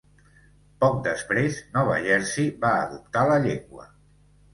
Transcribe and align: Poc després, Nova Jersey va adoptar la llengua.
Poc 0.83 0.95
després, 1.07 1.59
Nova 1.75 1.97
Jersey 2.05 2.47
va 2.65 2.71
adoptar 2.87 3.27
la 3.33 3.37
llengua. 3.45 3.87